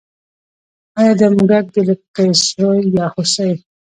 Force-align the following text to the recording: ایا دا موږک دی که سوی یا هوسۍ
ایا 0.99 1.13
دا 1.19 1.27
موږک 1.35 1.65
دی 1.73 1.81
که 2.15 2.23
سوی 2.49 2.79
یا 2.95 3.05
هوسۍ 3.13 3.51